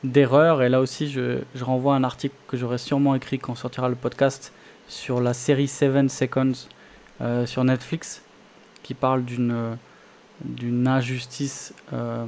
d'erreurs. 0.04 0.64
Et 0.64 0.70
là 0.70 0.82
aussi, 0.82 1.10
je, 1.10 1.40
je, 1.54 1.64
renvoie 1.64 1.94
à 1.94 1.98
un 1.98 2.04
article 2.04 2.36
que 2.48 2.58
j'aurai 2.58 2.80
sûrement 2.80 3.14
écrit 3.14 3.38
quand 3.38 3.54
sortira 3.54 3.88
le 3.88 3.96
podcast 3.96 4.52
sur 4.88 5.22
la 5.22 5.34
série 5.34 5.68
Seven 5.68 6.10
Seconds 6.10 6.70
euh, 7.22 7.46
sur 7.46 7.64
Netflix 7.64 8.22
qui 8.84 8.94
parle 8.94 9.24
d'une 9.24 9.78
d'une 10.44 10.88
injustice 10.88 11.74
euh, 11.94 12.26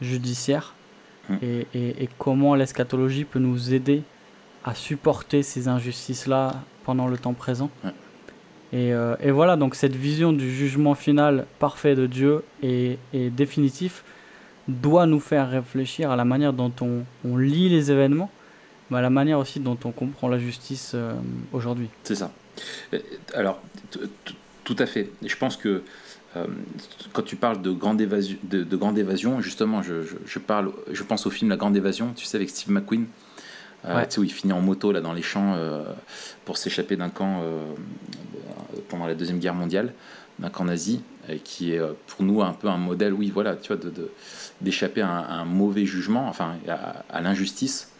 judiciaire 0.00 0.74
hmm. 1.28 1.34
et, 1.42 1.66
et, 1.74 2.08
comment 2.18 2.54
l'eschatologie 2.54 3.24
peut 3.24 3.38
nous 3.38 3.74
aider 3.74 4.02
à 4.64 4.74
supporter 4.74 5.42
ces 5.42 5.68
injustices-là 5.68 6.62
pendant 6.84 7.08
le 7.08 7.18
temps 7.18 7.34
présent. 7.34 7.70
Et, 8.72 8.92
euh, 8.92 9.14
et, 9.20 9.30
voilà, 9.30 9.56
donc 9.56 9.74
cette 9.74 9.94
vision 9.94 10.32
du 10.32 10.50
jugement 10.50 10.94
final 10.94 11.46
parfait 11.58 11.94
de 11.94 12.06
Dieu 12.06 12.42
et, 12.62 12.98
et, 13.12 13.30
définitif 13.30 14.02
doit 14.66 15.06
nous 15.06 15.20
faire 15.20 15.48
réfléchir 15.48 16.10
à 16.10 16.16
la 16.16 16.24
manière 16.24 16.52
dont 16.52 16.72
on, 16.80 17.04
on 17.24 17.36
lit 17.36 17.68
les 17.68 17.92
événements, 17.92 18.30
mais 18.90 18.98
à 18.98 19.02
la 19.02 19.10
manière 19.10 19.38
aussi 19.38 19.60
dont 19.60 19.78
on 19.84 19.92
comprend 19.92 20.28
la 20.28 20.38
justice 20.38 20.94
aujourd'hui. 21.52 21.88
C'est 22.04 22.14
ça. 22.14 22.30
Alors, 23.34 23.60
tout 24.64 24.76
à 24.78 24.86
fait. 24.86 25.10
je 25.24 25.36
pense 25.36 25.56
que 25.56 25.82
euh, 26.36 26.46
quand 27.12 27.22
tu 27.22 27.36
parles 27.36 27.62
de 27.62 27.70
grande 27.70 28.00
évasion, 28.00 28.36
de, 28.42 28.76
grande 28.76 28.98
évasion 28.98 29.40
justement, 29.40 29.82
je, 29.82 30.38
parle, 30.38 30.72
je 30.90 31.02
pense 31.02 31.26
au 31.26 31.30
film 31.30 31.50
La 31.50 31.56
Grande 31.56 31.76
Évasion, 31.76 32.12
tu 32.14 32.24
sais, 32.24 32.36
avec 32.36 32.50
Steve 32.50 32.70
McQueen. 32.70 33.06
Euh, 33.84 34.02
tu 34.04 34.10
sais, 34.10 34.20
où 34.20 34.24
il 34.24 34.32
finit 34.32 34.52
en 34.52 34.60
moto 34.60 34.90
là 34.90 35.00
dans 35.00 35.12
les 35.12 35.22
champs 35.22 35.54
euh, 35.54 35.84
pour 36.44 36.58
s'échapper 36.58 36.96
d'un 36.96 37.10
camp 37.10 37.42
pendant 38.88 39.06
la 39.06 39.14
deuxième 39.14 39.38
guerre 39.38 39.54
mondiale, 39.54 39.92
d'un 40.38 40.50
camp 40.50 40.64
nazi, 40.64 41.02
qui 41.44 41.72
est 41.72 41.80
pour 42.08 42.24
nous 42.24 42.42
un 42.42 42.52
peu 42.52 42.68
un 42.68 42.76
modèle, 42.78 43.12
oui, 43.12 43.30
voilà, 43.30 43.54
tu 43.54 43.72
vois, 43.72 43.82
d'échapper 44.60 45.02
de, 45.02 45.06
à, 45.06 45.40
un, 45.40 45.44
mauvais 45.44 45.86
jugement, 45.86 46.28
enfin, 46.28 46.56
à, 46.68 47.04
à 47.08 47.20
l'injustice. 47.20 47.92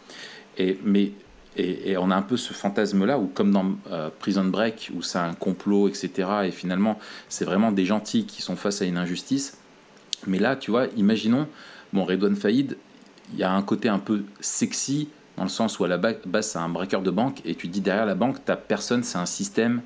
Et 0.57 0.79
mais 0.83 1.11
et, 1.57 1.97
on 1.97 2.11
a 2.11 2.15
un 2.15 2.21
peu 2.21 2.37
ce 2.37 2.53
fantasme-là, 2.53 3.17
où 3.17 3.27
comme 3.27 3.51
dans 3.51 3.65
euh, 3.91 4.09
Prison 4.19 4.45
Break, 4.45 4.91
où 4.95 5.01
c'est 5.01 5.17
un 5.17 5.33
complot, 5.33 5.87
etc., 5.87 6.29
et 6.45 6.51
finalement, 6.51 6.99
c'est 7.29 7.45
vraiment 7.45 7.71
des 7.71 7.85
gentils 7.85 8.25
qui 8.25 8.41
sont 8.41 8.55
face 8.55 8.81
à 8.81 8.85
une 8.85 8.97
injustice. 8.97 9.57
Mais 10.27 10.37
là, 10.37 10.55
tu 10.55 10.71
vois, 10.71 10.85
imaginons, 10.95 11.47
bon, 11.93 12.05
Redouane 12.05 12.35
Faïd, 12.35 12.77
il 13.33 13.39
y 13.39 13.43
a 13.43 13.51
un 13.51 13.61
côté 13.63 13.89
un 13.89 13.99
peu 13.99 14.23
sexy, 14.39 15.09
dans 15.35 15.43
le 15.43 15.49
sens 15.49 15.79
où 15.79 15.83
à 15.83 15.87
la 15.87 15.97
base, 15.97 16.17
c'est 16.41 16.59
un 16.59 16.69
braqueur 16.69 17.01
de 17.01 17.11
banque, 17.11 17.41
et 17.43 17.55
tu 17.55 17.67
dis 17.67 17.81
derrière 17.81 18.05
la 18.05 18.15
banque, 18.15 18.37
t'as 18.45 18.55
personne, 18.55 19.03
c'est 19.03 19.17
un 19.17 19.25
système, 19.25 19.81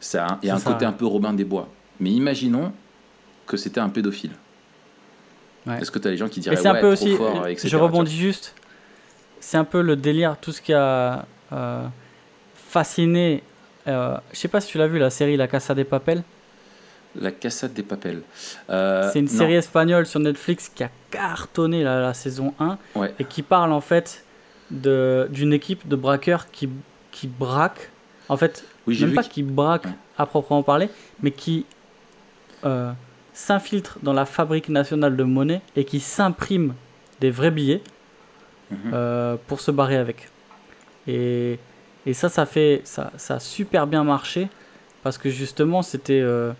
ça, 0.00 0.40
il 0.42 0.48
y 0.48 0.50
a 0.50 0.56
un 0.56 0.60
côté 0.60 0.84
un 0.84 0.92
peu 0.92 1.06
Robin 1.06 1.32
des 1.34 1.44
Bois. 1.44 1.68
Mais 2.00 2.10
imaginons 2.10 2.72
que 3.46 3.56
c'était 3.56 3.80
un 3.80 3.88
pédophile. 3.88 4.32
Est-ce 5.68 5.92
que 5.92 6.00
tu 6.00 6.08
as 6.08 6.10
les 6.10 6.16
gens 6.16 6.28
qui 6.28 6.40
diraient 6.40 6.60
ouais, 6.60 6.66
un 6.66 6.80
peu 6.80 6.96
trop 6.96 7.16
fort, 7.16 7.46
etc. 7.46 7.68
Je 7.68 7.76
rebondis 7.76 8.16
juste 8.16 8.54
c'est 9.42 9.56
un 9.56 9.64
peu 9.64 9.82
le 9.82 9.96
délire, 9.96 10.36
tout 10.40 10.52
ce 10.52 10.62
qui 10.62 10.72
a 10.72 11.26
euh, 11.52 11.84
fasciné. 12.54 13.42
Euh, 13.88 14.16
je 14.32 14.38
sais 14.38 14.48
pas 14.48 14.60
si 14.60 14.68
tu 14.68 14.78
l'as 14.78 14.86
vu, 14.86 14.98
la 14.98 15.10
série 15.10 15.36
La 15.36 15.48
Casa 15.48 15.74
des 15.74 15.84
Papel. 15.84 16.22
La 17.20 17.32
Casa 17.32 17.68
des 17.68 17.82
Papel. 17.82 18.22
Euh, 18.70 19.10
c'est 19.12 19.18
une 19.18 19.28
série 19.28 19.54
espagnole 19.54 20.06
sur 20.06 20.20
Netflix 20.20 20.70
qui 20.72 20.84
a 20.84 20.90
cartonné 21.10 21.82
la, 21.82 22.14
saison 22.14 22.54
1 22.60 22.78
et 23.18 23.24
qui 23.24 23.42
parle 23.42 23.72
en 23.72 23.80
fait 23.80 24.24
d'une 24.70 25.52
équipe 25.52 25.86
de 25.88 25.96
braqueurs 25.96 26.50
qui, 26.50 26.70
qui 27.10 27.26
braque. 27.26 27.90
En 28.28 28.36
fait, 28.36 28.64
même 28.86 29.14
pas 29.14 29.24
qui 29.24 29.42
braque 29.42 29.86
à 30.16 30.24
proprement 30.24 30.62
parler, 30.62 30.88
mais 31.20 31.32
qui 31.32 31.66
euh, 32.64 32.92
s'infiltre 33.34 33.98
dans 34.02 34.12
la 34.12 34.24
fabrique 34.24 34.68
nationale 34.68 35.16
de 35.16 35.24
monnaie 35.24 35.62
et 35.74 35.84
qui 35.84 36.00
s'imprime 36.00 36.74
des 37.20 37.30
vrais 37.30 37.50
billets 37.50 37.82
Mhm. 38.72 38.92
Euh, 38.92 39.36
pour 39.46 39.60
se 39.60 39.70
barrer 39.70 39.96
avec. 39.96 40.28
Et, 41.06 41.58
et, 42.06 42.14
ça, 42.14 42.28
ça, 42.28 42.46
fait, 42.46 42.80
ça, 42.84 43.12
ça 43.16 43.34
a 43.34 43.40
super 43.40 43.86
bien 43.86 44.04
marché 44.04 44.48
parce 45.02 45.18
que 45.18 45.30
justement, 45.30 45.82
c'était. 45.82 46.20
Euh, 46.20 46.52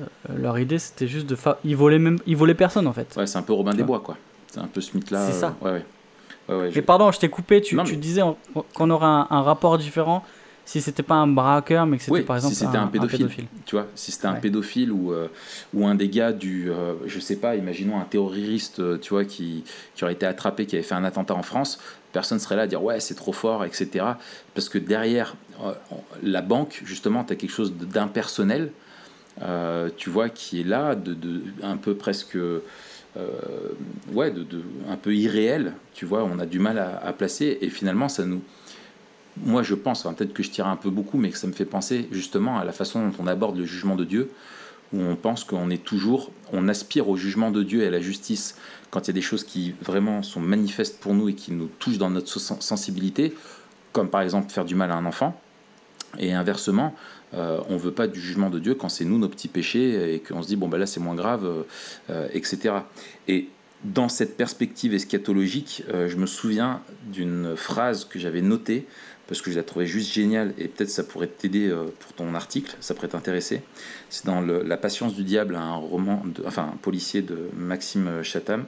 euh, 0.00 0.04
leur 0.36 0.58
idée, 0.58 0.78
c'était 0.78 1.06
juste 1.06 1.26
de. 1.26 1.36
Ils 1.64 1.76
volaient, 1.76 1.98
même, 1.98 2.18
ils 2.26 2.36
volaient 2.36 2.54
personne 2.54 2.86
en 2.86 2.92
fait. 2.92 3.14
Ouais, 3.16 3.26
c'est 3.26 3.38
un 3.38 3.42
peu 3.42 3.52
Robin 3.52 3.74
des 3.74 3.82
Bois 3.82 4.00
quoi. 4.00 4.16
C'est 4.46 4.60
un 4.60 4.66
peu 4.66 4.80
ce 4.80 4.96
mythe-là. 4.96 5.26
C'est 5.26 5.32
ça. 5.32 5.54
ouais, 5.60 5.82
ouais. 6.48 6.70
ouais, 6.74 6.82
pardon, 6.82 7.10
je 7.10 7.18
t'ai 7.18 7.28
coupé. 7.28 7.60
Tu, 7.60 7.76
tu 7.84 7.96
disais 7.96 8.22
qu'on 8.74 8.90
aurait 8.90 9.06
un, 9.06 9.26
un, 9.30 9.42
rapport 9.42 9.78
différent 9.78 10.24
si 10.64 10.80
c'était 10.80 11.02
pas 11.02 11.16
un 11.16 11.26
braqueur, 11.26 11.86
mais 11.86 11.98
que 11.98 12.04
c'était 12.04 12.22
par 12.22 12.36
exemple 12.36 12.54
si 12.54 12.64
un, 12.64 12.86
pédophile, 12.86 13.28
Tu 13.66 13.74
vois, 13.74 13.88
si 13.94 14.12
c'était 14.12 14.26
un 14.26 14.34
pédophile 14.34 14.92
ou, 14.92 15.12
euh, 15.12 15.28
ou 15.74 15.86
un 15.86 15.94
des 15.94 16.08
gars 16.08 16.32
du, 16.32 16.70
euh, 16.70 16.94
je 17.06 17.18
sais 17.18 17.36
pas, 17.36 17.56
imaginons 17.56 17.98
un 17.98 18.04
terroriste, 18.04 18.78
euh, 18.78 18.98
tu 18.98 19.10
vois, 19.10 19.24
qui, 19.24 19.64
qui 19.94 20.04
aurait 20.04 20.12
été 20.12 20.26
attrapé, 20.26 20.66
qui 20.66 20.76
avait 20.76 20.84
fait 20.84 20.94
un 20.94 21.04
attentat 21.04 21.34
en 21.34 21.42
France, 21.42 21.80
personne 22.12 22.38
serait 22.38 22.56
là 22.56 22.62
à 22.62 22.66
dire 22.66 22.82
ouais 22.82 23.00
c'est 23.00 23.14
trop 23.14 23.32
fort, 23.32 23.64
etc. 23.64 24.04
Parce 24.54 24.68
que 24.68 24.78
derrière 24.78 25.34
la 26.22 26.42
banque, 26.42 26.82
justement, 26.84 27.24
tu 27.24 27.32
as 27.32 27.36
quelque 27.36 27.52
chose 27.52 27.72
d'impersonnel, 27.74 28.72
tu 29.96 30.10
vois, 30.10 30.28
qui 30.28 30.60
est 30.60 30.64
là, 30.64 30.94
de, 30.94 31.14
de 31.14 31.42
un 31.62 31.76
peu 31.76 31.94
presque. 31.94 32.36
ouais, 34.12 34.30
de, 34.30 34.42
de, 34.42 34.62
un 34.88 34.96
peu 34.96 35.14
irréel, 35.14 35.72
tu 35.94 36.04
vois, 36.04 36.24
on 36.24 36.38
a 36.38 36.46
du 36.46 36.58
mal 36.58 36.78
à, 36.78 36.98
à 36.98 37.12
placer, 37.12 37.58
et 37.60 37.68
finalement, 37.68 38.08
ça 38.08 38.24
nous, 38.24 38.42
moi 39.38 39.62
je 39.62 39.74
pense, 39.74 40.02
peut-être 40.02 40.32
que 40.32 40.42
je 40.42 40.50
tire 40.50 40.66
un 40.66 40.76
peu 40.76 40.90
beaucoup, 40.90 41.18
mais 41.18 41.30
que 41.30 41.38
ça 41.38 41.46
me 41.46 41.52
fait 41.52 41.64
penser 41.64 42.08
justement 42.10 42.58
à 42.58 42.64
la 42.64 42.72
façon 42.72 43.06
dont 43.06 43.14
on 43.18 43.26
aborde 43.26 43.56
le 43.56 43.64
jugement 43.64 43.96
de 43.96 44.04
Dieu, 44.04 44.30
où 44.92 45.00
on 45.00 45.16
pense 45.16 45.44
qu'on 45.44 45.70
est 45.70 45.82
toujours, 45.82 46.30
on 46.52 46.68
aspire 46.68 47.08
au 47.08 47.16
jugement 47.16 47.50
de 47.50 47.62
Dieu 47.62 47.82
et 47.82 47.86
à 47.86 47.90
la 47.90 48.00
justice 48.00 48.56
quand 48.90 49.00
il 49.00 49.06
y 49.08 49.10
a 49.10 49.14
des 49.14 49.22
choses 49.22 49.44
qui 49.44 49.74
vraiment 49.80 50.22
sont 50.22 50.40
manifestes 50.40 51.00
pour 51.00 51.14
nous 51.14 51.30
et 51.30 51.34
qui 51.34 51.52
nous 51.52 51.68
touchent 51.78 51.98
dans 51.98 52.10
notre 52.10 52.38
sensibilité, 52.38 53.34
comme 53.92 54.10
par 54.10 54.20
exemple 54.20 54.52
faire 54.52 54.66
du 54.66 54.74
mal 54.74 54.90
à 54.90 54.96
un 54.96 55.06
enfant. 55.06 55.40
Et 56.18 56.34
inversement, 56.34 56.94
euh, 57.32 57.58
on 57.70 57.74
ne 57.74 57.78
veut 57.78 57.92
pas 57.92 58.06
du 58.06 58.20
jugement 58.20 58.50
de 58.50 58.58
Dieu 58.58 58.74
quand 58.74 58.90
c'est 58.90 59.06
nous 59.06 59.18
nos 59.18 59.28
petits 59.28 59.48
péchés 59.48 60.14
et 60.14 60.20
qu'on 60.20 60.42
se 60.42 60.48
dit 60.48 60.56
bon 60.56 60.68
ben 60.68 60.76
là 60.76 60.84
c'est 60.84 61.00
moins 61.00 61.14
grave, 61.14 61.64
euh, 62.10 62.28
etc. 62.34 62.74
Et 63.28 63.48
dans 63.84 64.08
cette 64.08 64.36
perspective 64.36 64.94
eschatologique, 64.94 65.84
euh, 65.92 66.08
je 66.08 66.16
me 66.16 66.26
souviens 66.26 66.82
d'une 67.06 67.56
phrase 67.56 68.04
que 68.04 68.18
j'avais 68.18 68.42
notée 68.42 68.86
parce 69.26 69.40
que 69.40 69.50
je 69.50 69.56
la 69.56 69.62
trouvais 69.62 69.86
juste 69.86 70.12
géniale 70.12 70.52
et 70.58 70.68
peut-être 70.68 70.90
ça 70.90 71.04
pourrait 71.04 71.28
t'aider 71.28 71.68
euh, 71.68 71.84
pour 72.00 72.12
ton 72.12 72.34
article, 72.34 72.76
ça 72.80 72.94
pourrait 72.94 73.08
t'intéresser. 73.08 73.62
C'est 74.10 74.26
dans 74.26 74.40
La 74.40 74.76
Patience 74.76 75.14
du 75.14 75.24
diable, 75.24 75.56
un 75.56 75.74
roman, 75.74 76.22
de, 76.24 76.44
enfin 76.46 76.70
un 76.74 76.76
policier 76.76 77.22
de 77.22 77.48
Maxime 77.56 78.22
Chatham. 78.22 78.64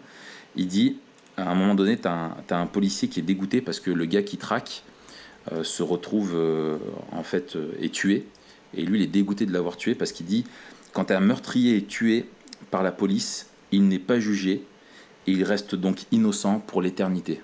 Il 0.56 0.68
dit, 0.68 0.98
à 1.36 1.50
un 1.50 1.54
moment 1.54 1.74
donné, 1.74 1.98
tu 1.98 2.08
as, 2.08 2.34
un 2.50 2.66
policier 2.66 3.08
qui 3.08 3.20
est 3.20 3.24
dégoûté 3.24 3.60
parce 3.60 3.80
que 3.80 3.90
le 3.90 4.04
gars 4.06 4.22
qui 4.22 4.36
traque 4.36 4.84
euh, 5.52 5.64
se 5.64 5.82
retrouve 5.82 6.32
euh, 6.34 6.78
en 7.12 7.24
fait 7.24 7.58
est 7.80 7.92
tué. 7.92 8.26
Et 8.76 8.84
lui, 8.84 9.00
il 9.00 9.04
est 9.04 9.08
dégoûté 9.08 9.46
de 9.46 9.52
l'avoir 9.52 9.76
tué 9.76 9.94
parce 9.94 10.12
qu'il 10.12 10.26
dit, 10.26 10.44
quand 10.92 11.10
un 11.10 11.20
meurtrier 11.20 11.76
est 11.76 11.88
tué 11.88 12.26
par 12.70 12.82
la 12.82 12.92
police, 12.92 13.48
il 13.72 13.86
n'est 13.88 13.98
pas 13.98 14.20
jugé 14.20 14.64
et 15.26 15.32
il 15.32 15.44
reste 15.44 15.74
donc 15.74 16.04
innocent 16.12 16.60
pour 16.60 16.82
l'éternité. 16.82 17.40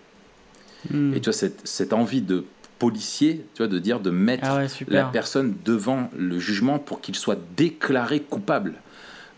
Hmm. 0.90 1.12
Et 1.14 1.21
tu 1.21 1.25
vois, 1.25 1.33
cette, 1.33 1.67
cette 1.67 1.93
envie 1.93 2.23
de 2.23 2.45
policier, 2.80 3.44
tu 3.54 3.58
vois, 3.58 3.68
de 3.68 3.78
dire 3.78 4.00
de 4.00 4.10
mettre 4.10 4.49
ah 4.49 4.64
la 4.88 5.04
personne 5.04 5.54
devant 5.64 6.10
le 6.16 6.40
jugement 6.40 6.80
pour 6.80 7.00
qu'il 7.00 7.14
soit 7.14 7.38
déclaré 7.56 8.20
coupable. 8.20 8.75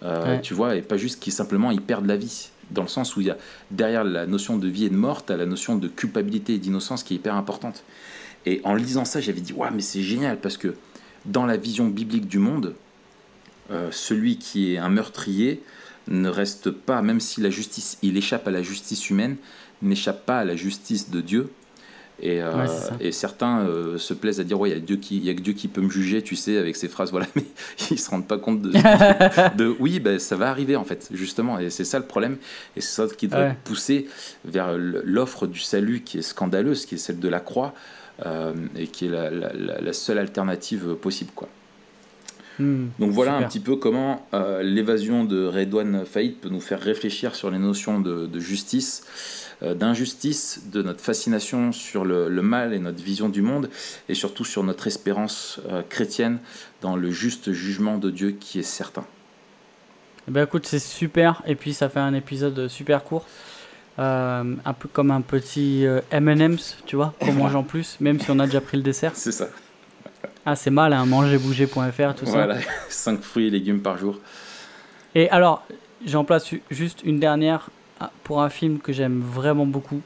Euh, 0.05 0.39
tu 0.41 0.55
vois, 0.55 0.77
et 0.77 0.83
pas 0.83 0.97
juste 0.97 1.21
qu'il 1.21 1.33
simplement 1.33 1.71
il 1.71 1.83
perde 1.83 2.07
la 2.07 2.17
vie. 2.17 2.49
Dans 2.71 2.83
le 2.83 2.89
sens 2.89 3.17
où 3.17 3.21
il 3.21 3.27
y 3.27 3.31
a 3.31 3.37
derrière 3.71 4.05
la 4.05 4.27
notion 4.27 4.57
de 4.57 4.67
vie 4.67 4.87
et 4.87 4.91
de 4.91 4.97
mort, 4.97 5.27
tu 5.27 5.33
as 5.33 5.37
la 5.37 5.45
notion 5.45 5.77
de 5.77 5.89
culpabilité 5.89 6.55
et 6.55 6.59
d'innocence 6.59 7.03
qui 7.03 7.15
est 7.15 7.17
hyper 7.17 7.35
importante. 7.35 7.85
Et 8.47 8.61
en 8.65 8.75
lisant 8.75 9.05
ça, 9.05 9.21
j'avais 9.21 9.41
dit, 9.41 9.53
ouais, 9.53 9.69
mais 9.73 9.83
c'est 9.83 10.03
génial 10.03 10.39
parce 10.39 10.57
que 10.57 10.75
dans 11.27 11.45
la 11.45 11.57
vision 11.57 11.87
biblique 11.89 12.27
du 12.27 12.39
monde, 12.39 12.75
euh, 13.71 13.89
celui 13.91 14.39
qui 14.39 14.73
est 14.73 14.79
un 14.79 14.89
meurtrier 14.89 15.63
ne 16.09 16.29
reste 16.29 16.71
pas, 16.71 17.03
même 17.03 17.21
si 17.21 17.41
la 17.41 17.51
justice, 17.51 17.99
il 18.03 18.17
échappe 18.17 18.49
à 18.49 18.51
la 18.51 18.63
justice 18.63 19.11
humaine, 19.11 19.37
n'échappe 19.83 20.27
pas 20.27 20.39
à 20.39 20.45
la 20.45 20.57
justice 20.57 21.11
de 21.11 21.21
Dieu, 21.21 21.51
et, 22.21 22.41
euh, 22.41 22.67
et 23.01 23.11
certains 23.11 23.61
euh, 23.61 23.99
se 23.99 24.15
plaisent 24.15 24.39
à 24.39 24.45
dire 24.45 24.59
ouais, 24.61 24.71
il 24.71 24.73
y 24.75 24.77
a 24.77 24.81
Dieu 24.81 24.97
qui, 24.97 25.17
il 25.17 25.25
y 25.25 25.31
a 25.31 25.35
que 25.35 25.41
Dieu 25.41 25.55
qui 25.55 25.67
peut 25.67 25.81
me 25.81 25.91
juger, 25.91 26.23
tu 26.23 26.37
sais, 26.37 26.57
avec 26.57 26.77
ces 26.77 26.89
phrases, 26.89 27.11
voilà. 27.13 27.27
Mais 27.35 27.45
ils 27.91 27.99
se 27.99 28.11
rendent 28.11 28.29
pas 28.29 28.39
compte 28.39 28.63
de, 28.63 28.71
de 29.57 29.77
oui, 29.81 29.99
ben 29.99 30.19
ça 30.19 30.37
va 30.37 30.51
arriver 30.51 30.77
en 30.77 30.85
fait, 30.85 31.09
justement. 31.13 31.59
Et 31.59 31.71
c'est 31.71 31.85
ça 31.85 31.99
le 31.99 32.07
problème. 32.07 32.37
Et 32.77 32.81
c'est 32.81 33.09
ça 33.09 33.15
qui 33.15 33.29
doit 33.29 33.55
pousser 33.65 34.07
vers 34.45 34.77
l'offre 34.77 35.47
du 35.47 35.61
salut 35.61 36.03
qui 36.03 36.19
est 36.19 36.23
scandaleuse, 36.23 36.87
qui 36.87 36.95
est 36.95 36.99
celle 36.99 37.19
de 37.19 37.29
la 37.29 37.41
croix, 37.41 37.75
euh, 38.25 38.55
et 38.77 38.87
qui 38.87 39.07
est 39.07 39.09
la, 39.09 39.31
la, 39.31 39.93
seule 39.93 40.19
alternative 40.19 40.95
possible, 40.95 41.31
quoi. 41.35 41.49
Hmm, 42.63 42.89
Donc 42.99 43.11
voilà 43.11 43.35
un 43.35 43.43
petit 43.43 43.61
peu 43.61 43.77
comment 43.77 44.27
euh, 44.35 44.63
l'évasion 44.63 45.25
de 45.25 45.47
Redouane 45.47 46.05
Faïd 46.05 46.37
peut 46.37 46.49
nous 46.49 46.61
faire 46.61 46.81
réfléchir 46.81 47.35
sur 47.35 47.51
les 47.51 47.59
notions 47.59 47.99
de, 48.01 48.27
de 48.27 48.41
justice, 48.41 49.05
euh, 49.63 49.75
d'injustice, 49.75 50.63
de 50.73 50.83
notre 50.83 51.01
fascination 51.01 51.73
sur 51.73 52.05
le, 52.05 52.29
le 52.29 52.43
mal 52.43 52.73
et 52.73 52.79
notre 52.79 53.03
vision 53.03 53.29
du 53.29 53.43
monde, 53.43 53.69
et 54.09 54.15
surtout 54.15 54.45
sur 54.45 54.63
notre 54.63 54.87
espérance 54.87 55.61
euh, 55.71 55.83
chrétienne 55.89 56.39
dans 56.83 56.95
le 56.97 57.11
juste 57.11 57.53
jugement 57.53 57.99
de 57.99 58.11
Dieu 58.11 58.31
qui 58.39 58.61
est 58.61 58.63
certain. 58.63 59.05
Eh 60.29 60.31
ben 60.31 60.45
écoute, 60.45 60.67
c'est 60.67 60.79
super. 60.79 61.43
Et 61.47 61.57
puis 61.57 61.75
ça 61.75 61.89
fait 61.89 61.99
un 62.01 62.15
épisode 62.15 62.69
super 62.69 63.03
court. 63.03 63.27
Euh, 63.99 64.55
un 64.65 64.73
peu 64.73 64.89
comme 64.89 65.11
un 65.11 65.21
petit 65.21 65.85
euh, 65.87 66.01
M&M's, 66.13 66.79
tu 66.87 66.97
vois, 66.97 67.15
qu'on 67.21 67.33
mange 67.33 67.55
en 67.57 67.63
plus, 67.65 67.97
même 68.01 68.21
si 68.21 68.31
on 68.31 68.39
a 68.39 68.47
déjà 68.47 68.61
pris 68.61 68.77
le 68.77 68.83
dessert. 68.83 69.13
C'est 69.15 69.33
ça. 69.33 69.49
Ah, 70.45 70.57
c'est 70.57 70.71
mal, 70.71 70.93
hein, 70.93 71.07
mangerbouger.fr, 71.07 72.15
tout 72.17 72.27
ça. 72.27 72.33
Voilà, 72.33 72.57
5 72.89 73.21
fruits 73.23 73.47
et 73.47 73.51
légumes 73.51 73.81
par 73.81 73.97
jour. 73.99 74.19
Et 75.15 75.31
alors, 75.31 75.65
j'en 76.05 76.25
place 76.25 76.49
ju- 76.49 76.63
juste 76.71 77.03
une 77.05 77.21
dernière 77.21 77.69
ah, 78.01 78.11
pour 78.25 78.43
un 78.43 78.49
film 78.49 78.79
que 78.81 78.93
j'aime 78.93 79.21
vraiment 79.21 79.67
beaucoup. 79.67 80.01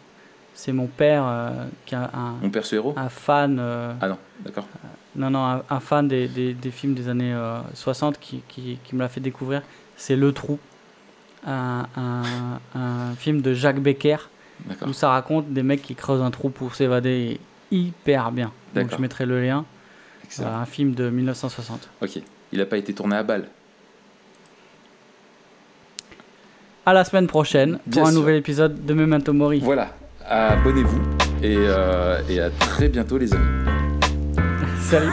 C'est 0.55 0.73
mon 0.73 0.87
père 0.87 1.25
euh, 1.27 1.51
qui 1.85 1.95
est 1.95 1.99
un, 1.99 2.35
Mon 2.43 2.51
perso 2.51 2.77
héros? 2.77 2.95
un 2.97 3.09
fan, 3.09 3.59
euh, 3.61 3.93
Ah 4.01 4.09
non, 4.09 4.19
d'accord. 4.41 4.67
non, 5.15 5.31
non, 5.31 5.45
un, 5.45 5.63
un 5.69 5.81
fan 5.81 6.09
des, 6.09 6.29
des- 6.29 6.55
des 6.55 6.71
films 6.71 6.95
des 6.95 7.09
années 7.09 7.33
euh, 7.35 7.59
60 7.75 8.19
qui, 8.19 8.43
qui- 8.49 8.79
qui 8.85 8.95
me 8.95 9.01
l'a 9.01 9.09
fait 9.09 9.21
découvrir. 9.21 9.63
C'est 9.97 10.17
Le 10.17 10.33
Trou, 10.33 10.59
un, 11.47 11.87
un- 11.97 12.61
un 12.75 13.15
film 13.19 13.41
de 13.43 13.53
Jacques 13.55 13.81
Becker 13.81 14.17
où 14.87 14.93
ça 14.95 15.11
raconte 15.11 15.53
des 15.53 15.63
mecs 15.63 15.83
qui 15.83 15.95
creusent 15.95 16.23
un 16.23 16.31
trou 16.31 16.49
pour 16.49 16.75
s'évader 16.75 17.39
hyper 17.71 18.33
bien. 18.33 18.51
Donc 18.75 18.91
je 18.91 18.97
mettrai 19.01 19.25
le 19.27 19.43
lien. 19.43 19.65
Excellent. 20.27 20.55
Un 20.55 20.67
film 20.67 20.95
de 20.95 21.09
1960. 21.11 21.89
Ok. 22.03 22.21
Il 22.53 22.59
n'a 22.59 22.67
pas 22.67 22.77
été 22.77 22.93
tourné 22.93 23.17
à 23.17 23.23
balle. 23.23 23.49
À 26.85 26.93
la 26.93 27.05
semaine 27.05 27.27
prochaine 27.27 27.79
Bien 27.87 28.03
pour 28.03 28.09
un 28.09 28.13
nouvel 28.13 28.37
épisode 28.37 28.85
de 28.85 28.95
Memento 28.95 29.33
Mori. 29.33 29.61
Voilà. 29.61 29.89
Abonnez-vous 30.29 31.01
et, 31.43 31.57
euh, 31.59 32.21
et 32.29 32.41
à 32.41 32.51
très 32.51 32.89
bientôt 32.89 33.19
les 33.19 33.33
amis. 33.35 33.65
Salut 34.81 35.11